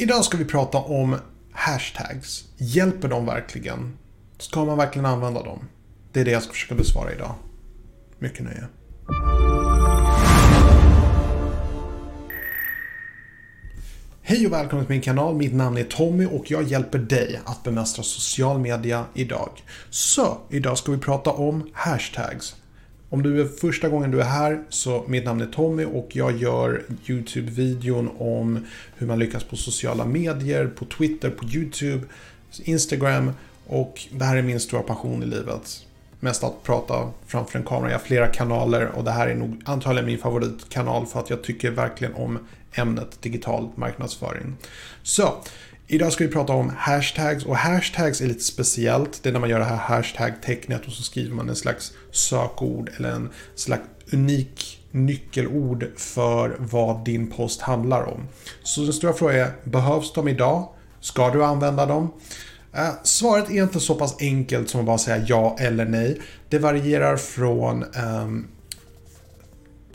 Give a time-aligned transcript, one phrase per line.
[0.00, 1.16] Idag ska vi prata om
[1.52, 2.44] hashtags.
[2.56, 3.98] Hjälper de verkligen?
[4.38, 5.58] Ska man verkligen använda dem?
[6.12, 7.34] Det är det jag ska försöka besvara idag.
[8.18, 8.66] Mycket nöje.
[14.22, 15.36] Hej och välkommen till min kanal.
[15.36, 19.50] Mitt namn är Tommy och jag hjälper dig att bemästra social media idag.
[19.90, 22.56] Så, idag ska vi prata om hashtags.
[23.12, 26.36] Om du är första gången du är här så mitt namn är Tommy och jag
[26.38, 28.66] gör YouTube-videon om
[28.96, 32.06] hur man lyckas på sociala medier, på Twitter, på YouTube,
[32.64, 33.32] Instagram
[33.66, 35.86] och det här är min stora passion i livet.
[36.20, 37.90] Mest att prata framför en kamera.
[37.90, 41.42] Jag har flera kanaler och det här är nog antagligen min favoritkanal för att jag
[41.42, 42.38] tycker verkligen om
[42.72, 44.56] ämnet digital marknadsföring.
[45.02, 45.34] Så,
[45.92, 49.22] Idag ska vi prata om hashtags och hashtags är lite speciellt.
[49.22, 52.90] Det är när man gör det här hashtag-tecknet och så skriver man en slags sökord
[52.96, 53.82] eller en slags
[54.12, 58.28] unik nyckelord för vad din post handlar om.
[58.62, 60.68] Så den stora frågan är, behövs de idag?
[61.00, 62.12] Ska du använda dem?
[62.72, 66.20] Eh, svaret är inte så pass enkelt som att bara säga ja eller nej.
[66.48, 68.48] Det varierar från um,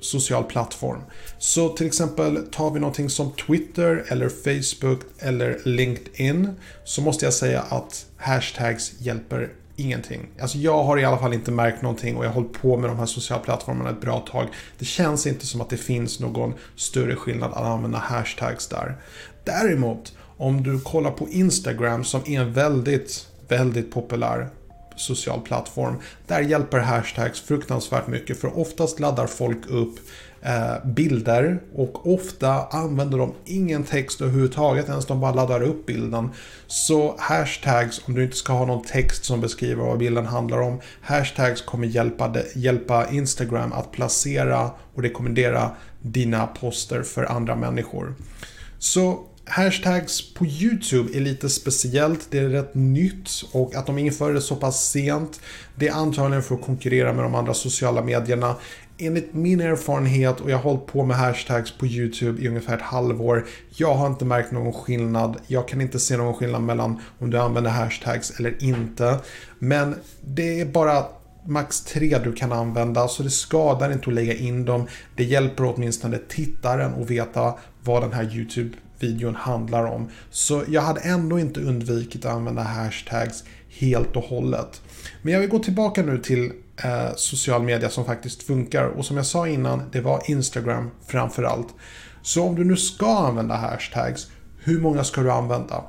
[0.05, 1.01] social plattform.
[1.37, 6.49] Så till exempel tar vi någonting som Twitter eller Facebook eller LinkedIn
[6.83, 10.27] så måste jag säga att hashtags hjälper ingenting.
[10.41, 12.89] Alltså jag har i alla fall inte märkt någonting och jag har hållit på med
[12.89, 14.47] de här sociala plattformarna ett bra tag.
[14.79, 18.97] Det känns inte som att det finns någon större skillnad att använda hashtags där.
[19.43, 24.49] Däremot, om du kollar på Instagram som är en väldigt, väldigt populär
[24.95, 25.95] social plattform.
[26.27, 29.99] Där hjälper hashtags fruktansvärt mycket för oftast laddar folk upp
[30.41, 36.29] eh, bilder och ofta använder de ingen text överhuvudtaget ens de bara laddar upp bilden.
[36.67, 40.81] Så hashtags, om du inte ska ha någon text som beskriver vad bilden handlar om,
[41.01, 48.16] hashtags kommer hjälpa, hjälpa Instagram att placera och rekommendera dina poster för andra människor.
[48.79, 52.27] Så Hashtags på YouTube är lite speciellt.
[52.29, 55.39] Det är rätt nytt och att de inför det så pass sent.
[55.75, 58.56] Det är antagligen för att konkurrera med de andra sociala medierna.
[58.97, 62.81] Enligt min erfarenhet och jag har hållit på med hashtags på YouTube i ungefär ett
[62.81, 63.45] halvår.
[63.69, 65.38] Jag har inte märkt någon skillnad.
[65.47, 69.19] Jag kan inte se någon skillnad mellan om du använder hashtags eller inte.
[69.59, 71.06] Men det är bara
[71.47, 74.88] max tre du kan använda så det skadar inte att lägga in dem.
[75.16, 80.09] Det hjälper åtminstone tittaren att veta vad den här YouTube videon handlar om.
[80.29, 83.44] Så jag hade ändå inte undvikit att använda hashtags
[83.79, 84.81] helt och hållet.
[85.22, 86.51] Men jag vill gå tillbaka nu till
[86.83, 91.67] eh, social media som faktiskt funkar och som jag sa innan, det var Instagram framförallt.
[92.22, 94.28] Så om du nu ska använda hashtags,
[94.63, 95.83] hur många ska du använda?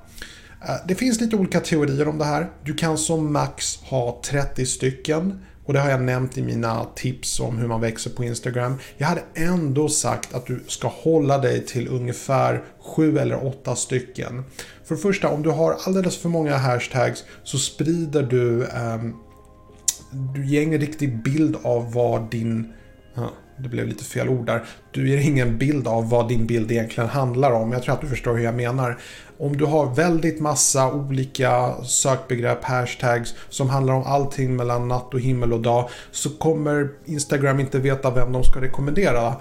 [0.68, 2.50] Eh, det finns lite olika teorier om det här.
[2.64, 5.40] Du kan som max ha 30 stycken.
[5.66, 8.74] Och det har jag nämnt i mina tips om hur man växer på Instagram.
[8.96, 14.44] Jag hade ändå sagt att du ska hålla dig till ungefär 7 eller 8 stycken.
[14.84, 18.64] För det första, om du har alldeles för många hashtags så sprider du...
[18.64, 19.04] Eh,
[20.34, 22.72] du ger ingen riktig bild av vad din...
[23.16, 23.28] Eh,
[23.58, 24.64] det blev lite fel ord där.
[24.90, 27.72] Du ger ingen bild av vad din bild egentligen handlar om.
[27.72, 28.98] Jag tror att du förstår hur jag menar.
[29.38, 35.20] Om du har väldigt massa olika sökbegrepp, hashtags som handlar om allting mellan natt och
[35.20, 39.34] himmel och dag så kommer Instagram inte veta vem de ska rekommendera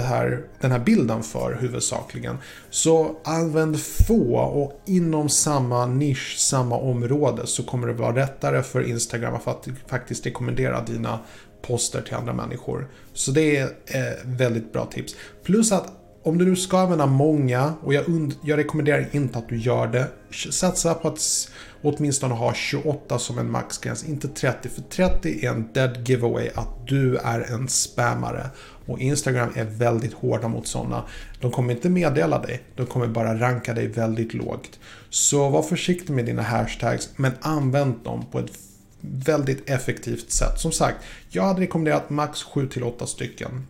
[0.00, 2.38] här, den här bilden för huvudsakligen.
[2.70, 8.88] Så använd få och inom samma nisch, samma område så kommer det vara lättare för
[8.88, 11.18] Instagram att faktiskt rekommendera dina
[11.62, 12.88] poster till andra människor.
[13.12, 15.14] Så det är eh, väldigt bra tips.
[15.44, 18.04] Plus att om du nu ska använda många, och jag,
[18.42, 20.08] jag rekommenderar inte att du gör det,
[20.50, 21.48] satsa på att
[21.82, 24.68] åtminstone ha 28 som en maxgräns, inte 30.
[24.68, 28.46] För 30 är en dead giveaway att du är en spammare.
[28.86, 31.04] Och Instagram är väldigt hårda mot sådana.
[31.40, 34.78] De kommer inte meddela dig, de kommer bara ranka dig väldigt lågt.
[35.10, 38.52] Så var försiktig med dina hashtags, men använd dem på ett
[39.00, 40.60] väldigt effektivt sätt.
[40.60, 40.96] Som sagt,
[41.28, 43.66] jag hade rekommenderat max 7-8 stycken.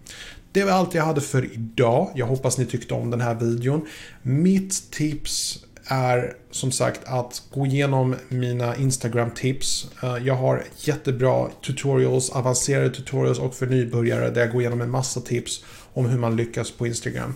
[0.52, 2.10] Det var allt jag hade för idag.
[2.14, 3.86] Jag hoppas ni tyckte om den här videon.
[4.22, 9.90] Mitt tips är som sagt att gå igenom mina Instagram-tips.
[10.02, 14.90] Eh, jag har jättebra tutorials, avancerade tutorials och för nybörjare där jag går igenom en
[14.90, 17.34] massa tips om hur man lyckas på Instagram.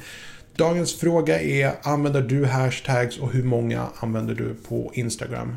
[0.56, 5.56] Dagens fråga är, använder du hashtags och hur många använder du på Instagram?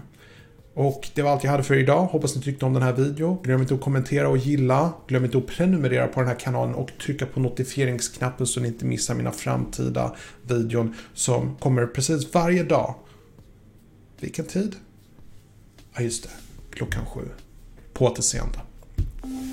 [0.79, 2.05] Och det var allt jag hade för idag.
[2.05, 3.37] Hoppas ni tyckte om den här videon.
[3.43, 4.93] Glöm inte att kommentera och gilla.
[5.07, 8.85] Glöm inte att prenumerera på den här kanalen och trycka på notifieringsknappen så ni inte
[8.85, 10.15] missar mina framtida
[10.47, 12.95] videon som kommer precis varje dag.
[14.19, 14.75] Vilken tid?
[15.95, 16.29] Ja, just det.
[16.71, 17.21] Klockan sju.
[17.93, 18.59] På återseende.